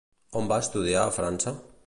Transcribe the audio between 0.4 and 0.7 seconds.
va